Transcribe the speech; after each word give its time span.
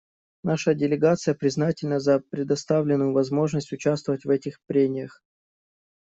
Наша 0.41 0.73
делегация 0.73 1.35
признательна 1.35 1.99
за 1.99 2.21
предоставленную 2.21 3.13
возможность 3.13 3.71
участвовать 3.71 4.25
в 4.25 4.31
этих 4.31 4.59
прениях. 4.65 5.21